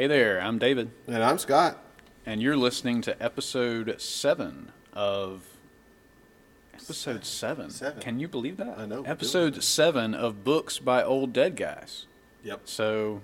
[0.00, 1.76] Hey there, I'm David, And I'm Scott.
[2.24, 5.42] and you're listening to episode seven of.
[6.72, 7.68] Episode seven.
[7.68, 8.00] Seven.
[8.00, 8.78] Can you believe that?
[8.78, 12.06] I know, Episode seven of Books by Old Dead Guys.
[12.44, 12.62] Yep.
[12.64, 13.20] So,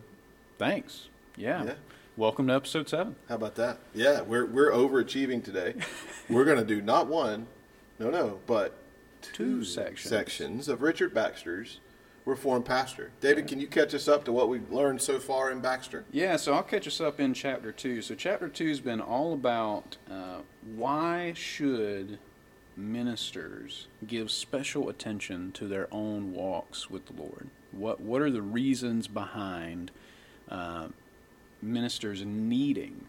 [0.59, 1.09] thanks.
[1.35, 1.65] Yeah.
[1.65, 1.75] Yeah.
[2.15, 3.17] Welcome to episode seven.
[3.31, 3.79] How about that?
[3.95, 5.77] Yeah, we're we're overachieving today.
[6.29, 7.47] we're gonna do not one,
[7.99, 8.75] no, no, but
[9.23, 10.11] Two sections.
[10.11, 11.81] sections of Richard Baxter's
[12.27, 13.13] Reformed Pastor.
[13.21, 16.05] David, can you catch us up to what we've learned so far in Baxter?
[16.11, 18.03] Yeah, so I'll catch us up in chapter two.
[18.03, 20.41] So chapter two's been all about uh,
[20.75, 22.19] why should
[22.77, 27.47] ministers give special attention to their own walks with the Lord.
[27.71, 29.93] What what are the reasons behind
[30.51, 30.89] uh,
[31.63, 33.07] ministers needing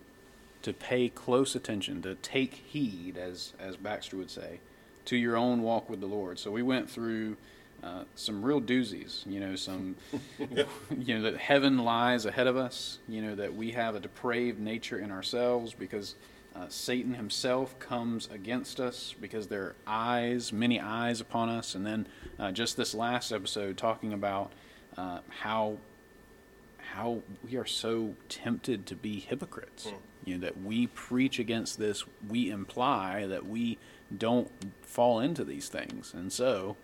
[0.62, 4.60] to pay close attention, to take heed, as as Baxter would say,
[5.06, 6.38] to your own walk with the Lord.
[6.38, 7.38] So we went through.
[7.84, 9.96] Uh, some real doozies, you know, some,
[10.40, 14.60] you know, that heaven lies ahead of us, you know, that we have a depraved
[14.60, 16.16] nature in ourselves because
[16.56, 21.76] uh, Satan himself comes against us because there are eyes, many eyes upon us.
[21.76, 22.08] And then
[22.40, 24.52] uh, just this last episode talking about
[24.98, 25.78] uh, how
[26.94, 29.92] how we are so tempted to be hypocrites.
[30.26, 33.78] You know, that we preach against this, we imply that we
[34.16, 34.50] don't
[34.82, 36.14] fall into these things.
[36.14, 36.76] And so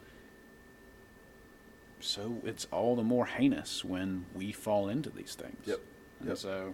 [2.04, 5.66] so it's all the more heinous when we fall into these things.
[5.66, 5.80] Yep.
[6.20, 6.38] And Yep.
[6.38, 6.74] so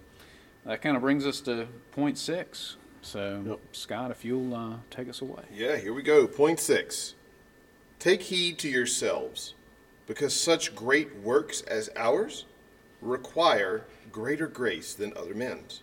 [0.66, 2.77] that kind of brings us to point six.
[3.02, 3.59] So, Yep.
[3.71, 5.44] Scott, if you'll uh, take us away.
[5.53, 6.27] Yeah, here we go.
[6.27, 7.16] Point six.
[7.97, 9.53] Take heed to yourselves,
[10.08, 12.45] because such great works as ours
[13.02, 15.81] require greater grace than other men's.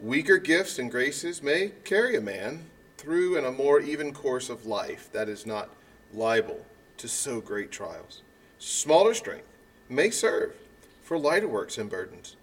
[0.00, 2.64] Weaker gifts and graces may carry a man
[2.98, 5.70] through in a more even course of life that is not
[6.12, 6.64] liable
[6.98, 8.22] to so great trials.
[8.64, 9.48] Smaller strength
[9.88, 10.54] may serve
[11.02, 12.36] for lighter works and burdens.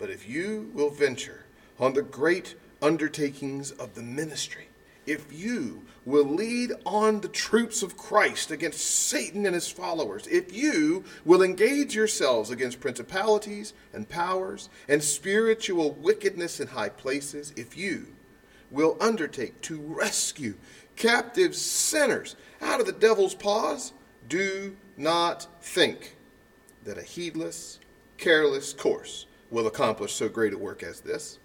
[0.00, 1.44] But if you will venture
[1.78, 4.66] on the great undertakings of the ministry,
[5.06, 10.52] if you will lead on the troops of Christ against Satan and his followers, if
[10.52, 17.76] you will engage yourselves against principalities and powers and spiritual wickedness in high places, if
[17.76, 18.08] you
[18.72, 20.54] will undertake to rescue
[20.96, 23.92] captive sinners out of the devil's paws,
[24.28, 26.16] do not think
[26.84, 27.78] that a heedless,
[28.18, 31.38] careless course will accomplish so great a work as this.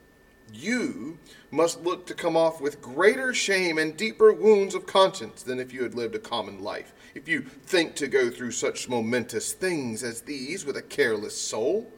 [0.52, 1.20] You
[1.52, 5.72] must look to come off with greater shame and deeper wounds of conscience than if
[5.72, 6.94] you had lived a common life.
[7.14, 11.92] If you think to go through such momentous things as these with a careless soul,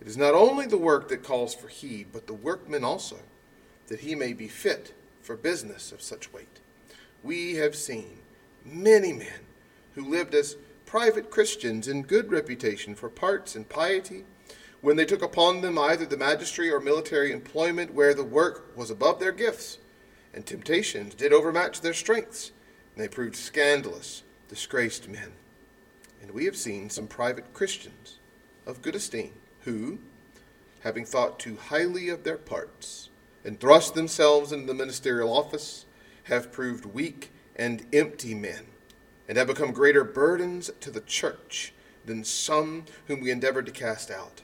[0.00, 3.18] it is not only the work that calls for heed, but the workman also,
[3.88, 6.60] that he may be fit for business of such weight.
[7.22, 8.18] We have seen
[8.64, 9.40] many men
[9.94, 10.56] who lived as
[10.86, 14.24] private Christians in good reputation for parts and piety,
[14.80, 18.90] when they took upon them either the magistracy or military employment where the work was
[18.90, 19.78] above their gifts,
[20.34, 22.52] and temptations did overmatch their strengths,
[22.94, 25.32] and they proved scandalous, disgraced men.
[26.20, 28.18] And we have seen some private Christians
[28.66, 29.98] of good esteem who,
[30.80, 33.08] having thought too highly of their parts,
[33.44, 35.86] and thrust themselves into the ministerial office,
[36.24, 38.66] have proved weak and empty men,
[39.28, 41.72] and have become greater burdens to the church
[42.04, 44.42] than some whom we endeavored to cast out.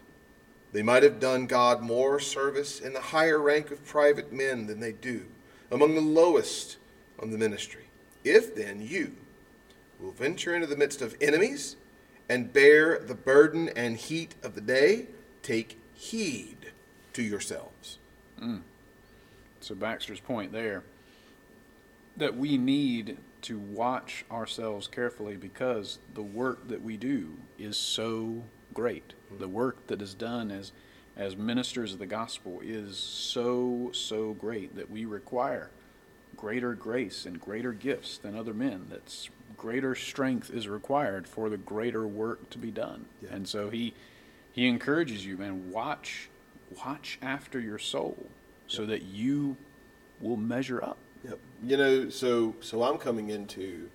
[0.72, 4.80] They might have done God more service in the higher rank of private men than
[4.80, 5.26] they do
[5.70, 6.76] among the lowest
[7.18, 7.84] on the ministry.
[8.24, 9.16] If then you
[9.98, 11.76] will venture into the midst of enemies
[12.28, 15.06] and bear the burden and heat of the day,
[15.42, 16.72] take heed
[17.12, 17.98] to yourselves.
[18.40, 18.62] Mm.
[19.60, 20.84] So Baxter's point there
[22.16, 28.42] that we need to watch ourselves carefully because the work that we do is so
[28.74, 29.12] great.
[29.38, 30.72] The work that is done as
[31.16, 35.70] as ministers of the gospel is so so great that we require
[36.36, 38.86] greater grace and greater gifts than other men.
[38.88, 43.04] That's greater strength is required for the greater work to be done.
[43.22, 43.30] Yeah.
[43.32, 43.94] And so he
[44.52, 46.30] he encourages you, man, watch
[46.84, 48.26] watch after your soul
[48.66, 49.56] so that you
[50.20, 50.98] will measure up.
[51.24, 51.38] Yep.
[51.64, 53.88] You know, so so I'm coming into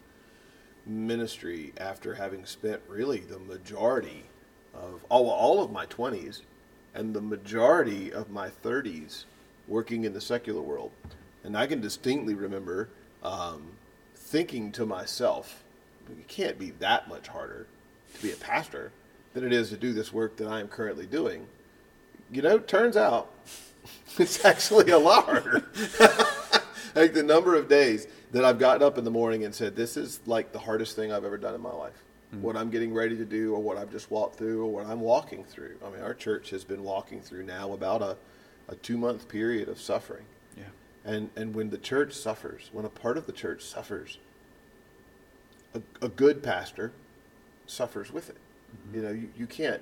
[0.85, 4.25] ministry after having spent really the majority
[4.73, 6.41] of all, all of my 20s
[6.93, 9.25] and the majority of my 30s
[9.67, 10.91] working in the secular world.
[11.43, 12.89] And I can distinctly remember
[13.23, 13.63] um,
[14.15, 15.63] thinking to myself,
[16.09, 17.67] it can't be that much harder
[18.13, 18.91] to be a pastor
[19.33, 21.47] than it is to do this work that I am currently doing.
[22.31, 23.31] You know, turns out
[24.17, 25.65] it's actually a lot harder.
[26.95, 29.97] like the number of days that I've gotten up in the morning and said, "This
[29.97, 32.01] is like the hardest thing I've ever done in my life."
[32.35, 32.41] Mm-hmm.
[32.41, 34.99] what I'm getting ready to do or what I've just walked through or what I'm
[34.99, 35.77] walking through.
[35.85, 38.17] I mean, our church has been walking through now about a,
[38.67, 40.25] a two month period of suffering.
[40.57, 40.63] Yeah.
[41.05, 44.17] And, and when the church suffers, when a part of the church suffers,
[45.75, 46.91] a, a good pastor
[47.67, 48.37] suffers with it.
[48.37, 48.95] Mm-hmm.
[48.95, 49.81] You know, you, you can't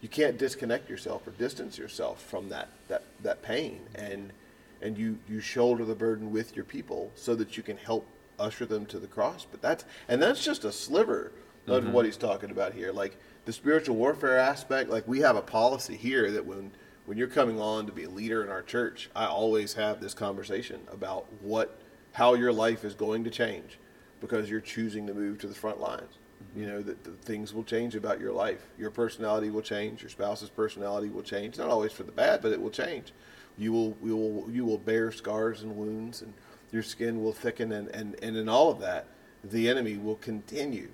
[0.00, 4.32] you can't disconnect yourself or distance yourself from that that, that pain and
[4.82, 8.06] and you, you shoulder the burden with your people so that you can help
[8.38, 9.46] usher them to the cross.
[9.50, 11.32] But that's and that's just a sliver
[11.66, 11.92] of mm-hmm.
[11.92, 12.92] what he's talking about here.
[12.92, 16.72] Like the spiritual warfare aspect, like we have a policy here that when
[17.06, 20.14] when you're coming on to be a leader in our church, I always have this
[20.14, 21.78] conversation about what
[22.12, 23.78] how your life is going to change
[24.20, 26.18] because you're choosing to move to the front lines.
[26.42, 26.60] Mm-hmm.
[26.60, 28.66] You know that, that things will change about your life.
[28.78, 30.02] Your personality will change.
[30.02, 31.58] Your spouse's personality will change.
[31.58, 33.12] Not always for the bad, but it will change.
[33.58, 36.32] You will you will you will bear scars and wounds, and
[36.72, 39.06] your skin will thicken, and and and in all of that,
[39.44, 40.88] the enemy will continue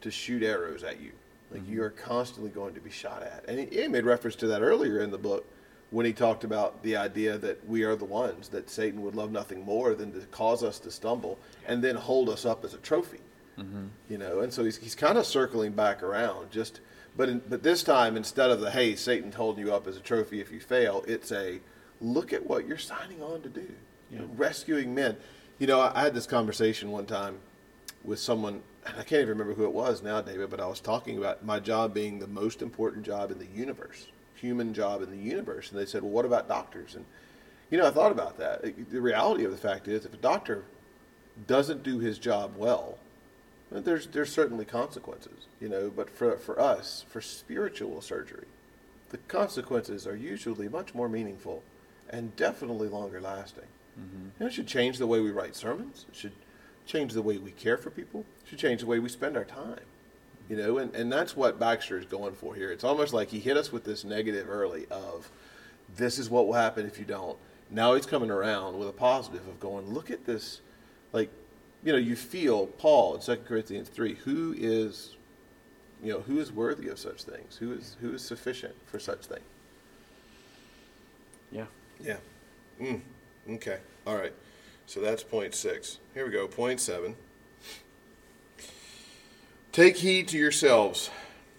[0.00, 1.12] to shoot arrows at you.
[1.50, 1.84] Like you mm-hmm.
[1.84, 3.44] are constantly going to be shot at.
[3.48, 5.44] And he, he made reference to that earlier in the book
[5.90, 9.32] when he talked about the idea that we are the ones that Satan would love
[9.32, 12.78] nothing more than to cause us to stumble and then hold us up as a
[12.78, 13.18] trophy.
[13.58, 13.86] Mm-hmm.
[14.08, 16.52] You know, and so he's, he's kind of circling back around.
[16.52, 16.80] Just,
[17.16, 20.00] but in, but this time instead of the hey Satan holding you up as a
[20.00, 21.60] trophy if you fail, it's a
[22.00, 23.66] look at what you're signing on to do.
[24.10, 25.16] You know, rescuing men.
[25.58, 27.38] You know, I, I had this conversation one time
[28.04, 30.80] with someone, and I can't even remember who it was now, David, but I was
[30.80, 35.10] talking about my job being the most important job in the universe, human job in
[35.10, 35.70] the universe.
[35.70, 36.94] And they said, well, what about doctors?
[36.94, 37.04] And,
[37.70, 38.64] you know, I thought about that.
[38.64, 40.64] It- The reality of the fact is, if a doctor
[41.46, 42.98] doesn't do his job well,
[43.70, 48.46] there's, there's certainly consequences, you know, but for, for us, for spiritual surgery,
[49.10, 51.62] the consequences are usually much more meaningful
[52.10, 53.64] and definitely longer lasting.
[53.98, 54.24] Mm-hmm.
[54.24, 56.06] You know, it should change the way we write sermons.
[56.08, 56.32] It should
[56.86, 58.24] change the way we care for people.
[58.44, 59.80] It should change the way we spend our time.
[60.48, 62.72] You know, and, and that's what Baxter is going for here.
[62.72, 65.30] It's almost like he hit us with this negative early of
[65.96, 67.38] this is what will happen if you don't.
[67.70, 70.60] Now he's coming around with a positive of going, look at this
[71.12, 71.30] like
[71.82, 75.16] you know, you feel Paul in 2 Corinthians 3, who is
[76.02, 77.56] you know, who is worthy of such things?
[77.56, 79.44] Who is who is sufficient for such things?
[81.52, 81.66] Yeah.
[82.04, 82.16] Yeah.
[82.80, 83.00] Mm.
[83.50, 83.78] Okay.
[84.06, 84.32] All right.
[84.86, 85.98] So that's point six.
[86.14, 86.46] Here we go.
[86.46, 87.16] Point seven.
[89.72, 91.10] Take heed to yourselves,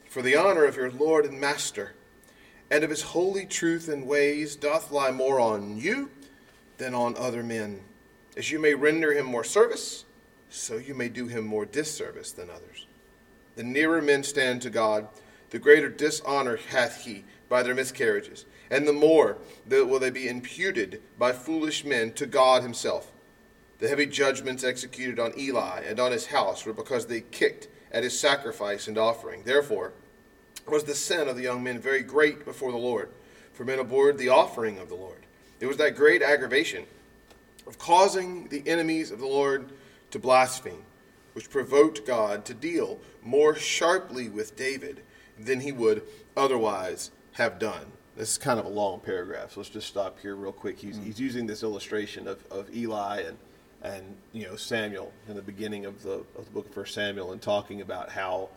[0.10, 1.94] for the honor of your Lord and Master,
[2.70, 6.10] and of his holy truth and ways doth lie more on you
[6.78, 7.80] than on other men.
[8.36, 10.04] As you may render him more service,
[10.50, 12.86] so you may do him more disservice than others.
[13.56, 15.08] The nearer men stand to God,
[15.52, 19.38] the greater dishonor hath he by their miscarriages, and the more
[19.68, 23.12] that will they be imputed by foolish men to God himself.
[23.80, 28.06] The heavy judgments executed on Eli and on his house were because they kicked at
[28.06, 29.44] his sacrifice and offering.
[29.44, 29.92] Therefore
[30.66, 33.10] was the sin of the young men very great before the Lord,
[33.52, 35.26] for men abhorred the offering of the Lord.
[35.60, 36.86] It was that great aggravation
[37.68, 39.74] of causing the enemies of the Lord
[40.12, 40.84] to blaspheme,
[41.34, 45.02] which provoked God to deal more sharply with David
[45.38, 46.04] than he would
[46.38, 47.86] otherwise have done.
[48.16, 50.78] This is kind of a long paragraph, so let's just stop here real quick.
[50.78, 53.38] He's, he's using this illustration of, of Eli and,
[53.82, 57.32] and you know Samuel in the beginning of the, of the book of First Samuel
[57.32, 58.50] and talking about how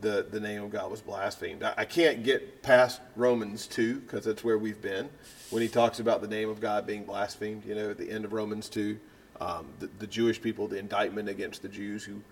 [0.00, 1.62] the, the name of God was blasphemed.
[1.62, 5.10] I, I can't get past Romans 2 because that's where we've been
[5.50, 8.24] when he talks about the name of God being blasphemed, you know, at the end
[8.24, 8.98] of Romans 2.
[9.40, 12.22] Um, the, the Jewish people, the indictment against the Jews who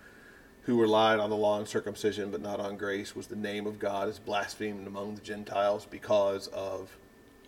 [0.63, 3.79] who relied on the law and circumcision but not on grace was the name of
[3.79, 6.95] God is blasphemed among the Gentiles because of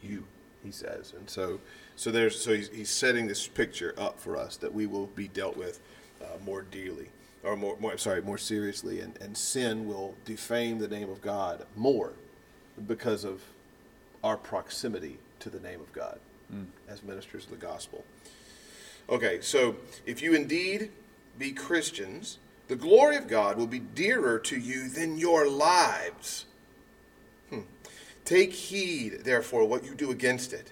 [0.01, 0.23] you,
[0.63, 1.13] he says.
[1.17, 1.59] And so,
[1.95, 5.27] so there's so he's, he's setting this picture up for us that we will be
[5.27, 5.79] dealt with
[6.21, 7.09] uh, more dearly,
[7.43, 11.65] or more, more, sorry, more seriously, and, and sin will defame the name of God
[11.75, 12.13] more
[12.87, 13.43] because of
[14.23, 16.19] our proximity to the name of God
[16.87, 18.03] as ministers of the gospel.
[19.09, 20.91] Okay, so if you indeed
[21.37, 22.37] be Christians,
[22.73, 26.45] the glory of God will be dearer to you than your lives.
[27.51, 27.59] Hmm.
[28.25, 30.71] Take heed, therefore, what you do against it,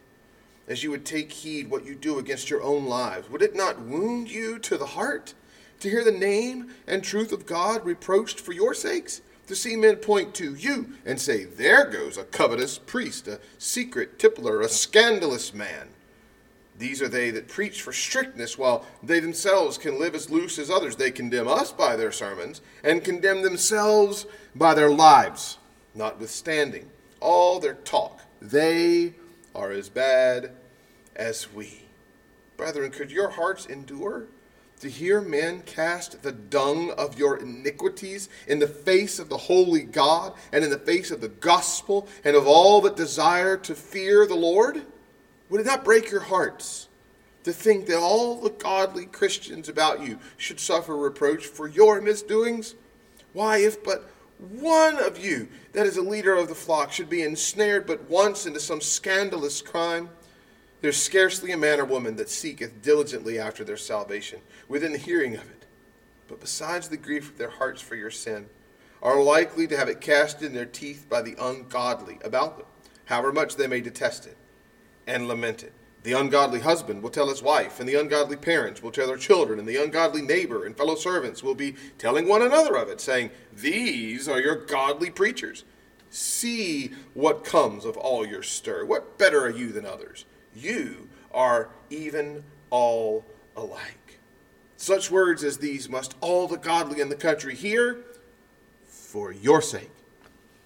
[0.68, 3.30] as you would take heed what you do against your own lives.
[3.30, 5.36] Would it not wound you to the heart
[5.82, 9.22] to hear the name and truth of God reproached for your sakes?
[9.46, 14.18] To see men point to you and say, There goes a covetous priest, a secret
[14.18, 15.90] tippler, a scandalous man.
[16.82, 20.72] These are they that preach for strictness, while they themselves can live as loose as
[20.72, 20.96] others.
[20.96, 25.60] They condemn us by their sermons, and condemn themselves by their lives.
[25.94, 29.14] Notwithstanding all their talk, they
[29.54, 30.54] are as bad
[31.16, 31.84] as we.
[32.58, 34.26] Brethren, could your hearts endure
[34.80, 39.84] to hear men cast the dung of your iniquities in the face of the holy
[39.84, 44.26] God and in the face of the gospel and of all that desire to fear
[44.26, 44.82] the Lord?
[45.52, 46.88] Would it not break your hearts
[47.44, 52.74] to think that all the godly Christians about you should suffer reproach for your misdoings?
[53.34, 57.22] Why, if but one of you that is a leader of the flock should be
[57.22, 60.10] ensnared but once into some scandalous crime,
[60.80, 64.40] there's scarcely a man or woman that seeketh diligently after their salvation
[64.70, 65.66] within the hearing of it,
[66.30, 68.48] but besides the grief of their hearts for your sin,
[69.04, 72.68] are likely to have it cast in their teeth by the ungodly about them,
[73.06, 74.38] however much they may detest it
[75.12, 75.74] and lament it.
[76.04, 79.60] The ungodly husband will tell his wife, and the ungodly parents will tell their children,
[79.60, 83.30] and the ungodly neighbor and fellow servants will be telling one another of it, saying,
[83.54, 85.64] These are your godly preachers.
[86.10, 88.84] See what comes of all your stir.
[88.84, 90.26] What better are you than others?
[90.56, 93.24] You are even all
[93.56, 94.20] alike.
[94.78, 98.04] Such words as these must all the godly in the country hear
[98.88, 99.92] for your sake.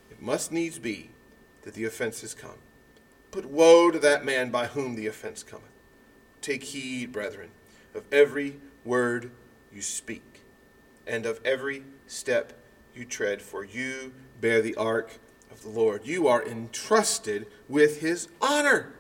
[0.10, 1.10] It must needs be
[1.64, 2.65] that the offense has come.
[3.36, 5.66] But woe to that man by whom the offense cometh.
[6.42, 7.50] Take heed, brethren,
[7.94, 9.30] of every word
[9.74, 10.40] you speak,
[11.06, 12.54] and of every step
[12.96, 15.20] you tread, for you bear the ark
[15.52, 16.08] of the Lord.
[16.08, 18.94] You are entrusted with his honor.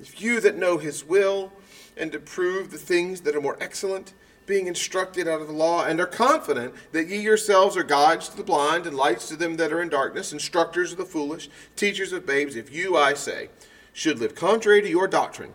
[0.00, 1.52] If you that know his will
[1.96, 4.12] and approve the things that are more excellent,
[4.48, 8.36] being instructed out of the law, and are confident that ye yourselves are guides to
[8.36, 12.12] the blind and lights to them that are in darkness, instructors of the foolish, teachers
[12.12, 13.50] of babes, if you, I say,
[13.92, 15.54] should live contrary to your doctrine,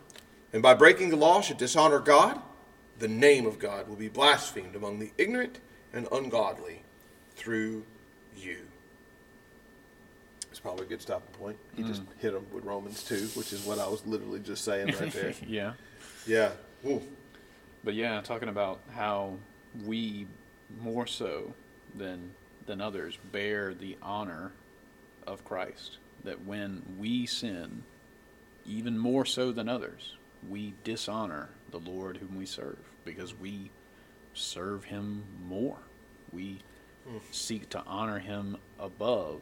[0.53, 2.39] and by breaking the law should dishonor God,
[2.99, 5.59] the name of God will be blasphemed among the ignorant
[5.91, 6.83] and ungodly
[7.35, 7.83] through
[8.37, 8.59] you.
[10.51, 11.57] It's probably a good stopping point.
[11.75, 11.87] He mm.
[11.87, 15.11] just hit them with Romans 2, which is what I was literally just saying right
[15.11, 15.33] there.
[15.47, 15.73] yeah.
[16.27, 16.51] Yeah.
[16.85, 17.01] Ooh.
[17.83, 19.37] But yeah, talking about how
[19.85, 20.27] we
[20.81, 21.53] more so
[21.95, 22.33] than
[22.65, 24.53] than others bear the honor
[25.27, 25.97] of Christ.
[26.23, 27.83] That when we sin,
[28.65, 30.15] even more so than others,
[30.49, 33.71] we dishonor the Lord whom we serve because we
[34.33, 35.79] serve him more.
[36.31, 36.59] We
[37.07, 37.19] mm.
[37.31, 39.41] seek to honor him above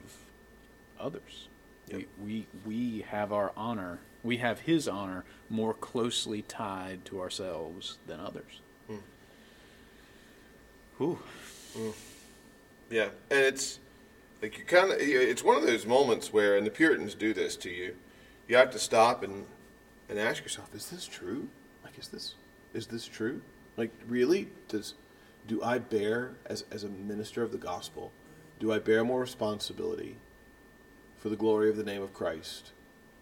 [0.99, 1.47] others.
[1.87, 2.01] Yep.
[2.23, 7.97] We, we we have our honor we have his honor more closely tied to ourselves
[8.07, 8.61] than others.
[8.89, 8.99] Mm.
[11.77, 11.93] Mm.
[12.89, 13.79] Yeah, and it's
[14.41, 17.55] like you kind of it's one of those moments where, and the Puritans do this
[17.57, 17.95] to you.
[18.47, 19.45] You have to stop and
[20.09, 21.47] and ask yourself, is this true?
[21.83, 22.35] Like, is this
[22.73, 23.41] is this true?
[23.77, 24.49] Like, really?
[24.67, 24.95] Does
[25.47, 28.11] do I bear as as a minister of the gospel?
[28.59, 30.17] Do I bear more responsibility
[31.17, 32.71] for the glory of the name of Christ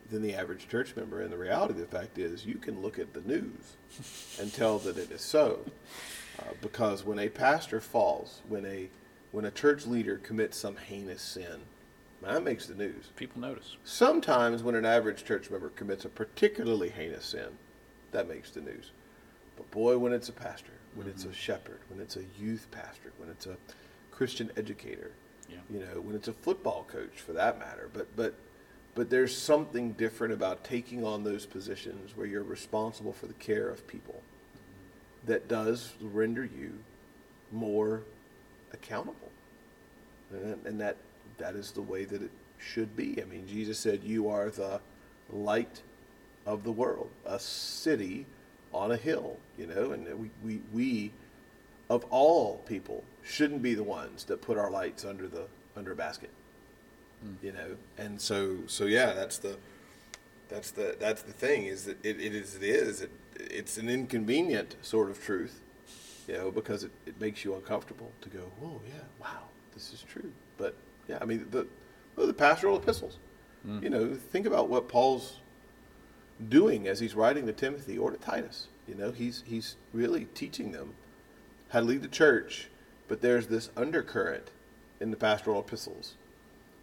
[0.10, 1.22] than the average church member.
[1.22, 4.80] And the reality of the fact is, you can look at the news and tell
[4.80, 5.66] that it is so.
[6.40, 8.90] Uh, because when a pastor falls, when a
[9.32, 11.62] when a church leader commits some heinous sin,
[12.22, 13.12] that makes the news.
[13.16, 13.78] People notice.
[13.84, 17.58] Sometimes when an average church member commits a particularly heinous sin,
[18.12, 18.92] that makes the news.
[19.56, 21.16] But boy, when it's a pastor, when mm-hmm.
[21.16, 23.58] it's a shepherd, when it's a youth pastor, when it's a
[24.12, 25.12] Christian educator,
[25.50, 25.58] yeah.
[25.70, 28.34] you know, when it's a football coach for that matter, but but
[29.00, 33.70] but there's something different about taking on those positions where you're responsible for the care
[33.70, 34.22] of people
[35.26, 36.74] that does render you
[37.50, 38.04] more
[38.74, 39.32] accountable.
[40.34, 40.98] And, and that
[41.38, 43.22] that is the way that it should be.
[43.22, 44.82] I mean, Jesus said, You are the
[45.32, 45.82] light
[46.46, 48.26] of the world, a city
[48.74, 51.12] on a hill, you know, and we, we, we
[51.90, 55.46] of all people shouldn't be the ones that put our lights under the
[55.78, 56.32] under a basket
[57.26, 57.36] mm.
[57.42, 57.76] you know.
[57.98, 59.58] And so, so yeah, that's the
[60.50, 63.90] that's the that's the thing is that it, it is it is it, it's an
[63.90, 65.62] inconvenient sort of truth,
[66.28, 70.04] you know, because it, it makes you uncomfortable to go, oh yeah, wow, this is
[70.04, 70.32] true.
[70.58, 70.76] But
[71.08, 71.68] yeah, I mean the
[72.16, 73.18] the pastoral epistles,
[73.66, 73.82] mm.
[73.82, 75.38] you know, think about what Paul's
[76.48, 78.68] doing as he's writing to Timothy or to Titus.
[78.88, 80.96] You know, he's he's really teaching them
[81.70, 82.70] how to lead the church,
[83.08, 84.50] but there's this undercurrent
[85.00, 86.16] in the pastoral epistles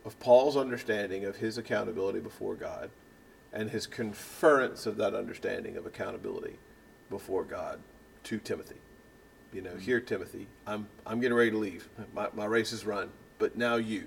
[0.06, 2.90] of Paul's understanding of his accountability before God
[3.52, 6.58] and his conference of that understanding of accountability
[7.10, 7.80] before God
[8.22, 8.76] to Timothy.
[9.52, 11.88] You know, here, Timothy, I'm, I'm getting ready to leave.
[12.14, 14.04] My, my race is run, but now you.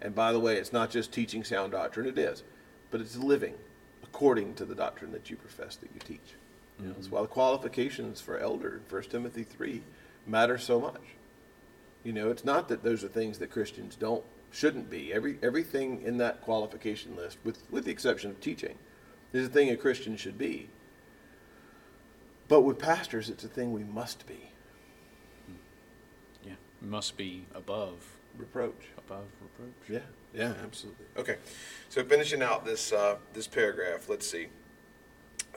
[0.00, 2.44] And by the way, it's not just teaching sound doctrine, it is,
[2.90, 3.54] but it's living
[4.04, 6.34] according to the doctrine that you profess that you teach.
[6.78, 7.00] You know, mm-hmm.
[7.00, 9.82] that's why the qualifications for elder in 1 Timothy 3
[10.26, 11.02] matter so much.
[12.04, 15.12] You know, it's not that those are things that Christians don't shouldn't be.
[15.12, 18.76] Every everything in that qualification list, with with the exception of teaching,
[19.32, 20.68] is a thing a Christian should be.
[22.48, 24.50] But with pastors, it's a thing we must be.
[26.44, 28.04] Yeah, must be above
[28.36, 28.88] Reproach.
[28.98, 29.74] above reproach.
[29.88, 30.00] Yeah,
[30.34, 31.06] yeah, absolutely.
[31.16, 31.36] Okay,
[31.88, 34.48] so finishing out this uh, this paragraph, let's see.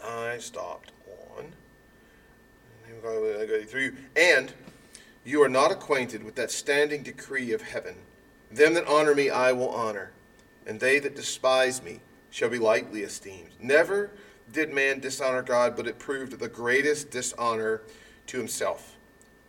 [0.03, 0.91] I stopped
[1.37, 1.53] on.
[2.85, 3.93] I go through.
[4.15, 4.53] And
[5.25, 7.95] you are not acquainted with that standing decree of heaven.
[8.53, 10.11] Them that honor me I will honor,
[10.67, 13.49] and they that despise me shall be lightly esteemed.
[13.59, 14.11] Never
[14.51, 17.81] did man dishonor God, but it proved the greatest dishonor
[18.27, 18.95] to himself.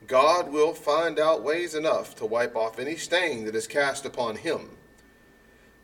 [0.06, 4.37] God will find out ways enough to wipe off any stain that is cast upon
[4.37, 4.70] him,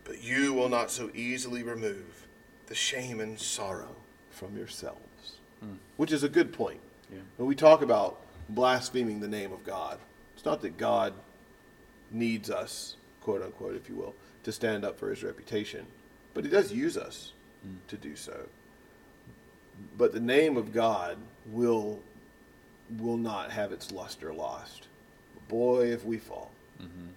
[0.05, 2.27] but you will not so easily remove
[2.69, 3.97] the shame and sorrow
[4.31, 5.37] from yourselves.
[5.61, 5.75] Hmm.
[5.99, 6.81] Which is a good point.
[7.13, 7.21] Yeah.
[7.37, 9.99] When we talk about blaspheming the name of God,
[10.35, 11.13] it's not that God
[12.11, 15.87] needs us, quote unquote, if you will, to stand up for his reputation,
[16.35, 17.33] but he does use us
[17.67, 17.77] mm.
[17.89, 18.47] to do so.
[19.97, 22.01] But the name of God will
[22.99, 24.89] will not have its luster lost.
[25.49, 26.51] Boy, if we fall,
[26.81, 27.09] mm-hmm.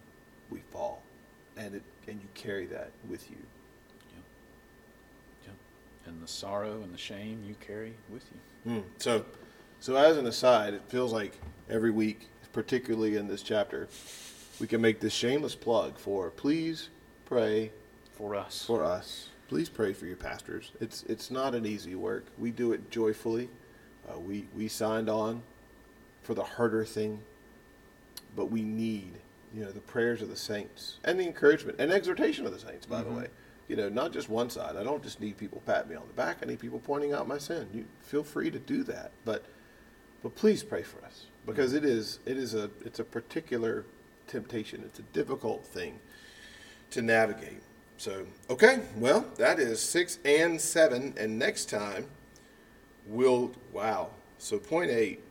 [0.50, 1.02] we fall,
[1.58, 3.38] and it and you carry that with you.
[4.16, 4.24] Yep.
[5.46, 5.56] Yep.
[6.06, 8.26] And the sorrow and the shame you carry with
[8.66, 8.72] you.
[8.74, 8.84] Mm.
[8.98, 9.26] So
[9.84, 11.38] so, as an aside, it feels like
[11.70, 13.90] every week, particularly in this chapter,
[14.60, 16.90] we can make this shameless plug for please
[17.26, 17.72] pray
[18.14, 18.64] for us.
[18.66, 19.30] For us.
[19.48, 20.72] Please pray for your pastors.
[20.80, 22.26] It's it's not an easy work.
[22.38, 23.50] We do it joyfully.
[24.10, 25.44] Uh, we we signed on
[26.22, 27.20] for the harder thing,
[28.36, 29.14] but we need
[29.54, 32.86] you know the prayers of the saints and the encouragement and exhortation of the saints.
[32.86, 33.14] By mm-hmm.
[33.14, 33.28] the way,
[33.68, 34.76] you know not just one side.
[34.76, 36.38] I don't just need people pat me on the back.
[36.42, 37.68] I need people pointing out my sin.
[37.74, 39.46] You feel free to do that, but
[40.22, 43.86] but please pray for us because it is it is a it's a particular
[44.28, 44.84] temptation.
[44.86, 46.00] It's a difficult thing
[46.92, 47.62] to navigate.
[47.98, 52.08] So, okay, well, that is 6 and 7 and next time
[53.06, 54.10] we'll wow.
[54.38, 54.64] So eight.
[54.68, 55.24] point 8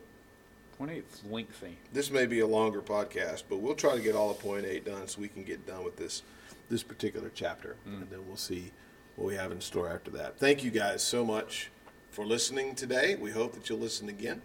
[0.79, 1.79] Point eight is lengthy.
[1.93, 4.85] This may be a longer podcast, but we'll try to get all of point eight
[4.85, 6.23] done so we can get done with this
[6.71, 8.01] this particular chapter, mm.
[8.01, 8.73] and then we'll see
[9.17, 10.39] what we have in store after that.
[10.39, 11.71] Thank you guys so much
[12.11, 13.15] for listening today.
[13.15, 14.43] We hope that you'll listen again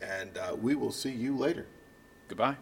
[0.00, 1.66] and uh, we will see you later.
[2.28, 2.56] Goodbye.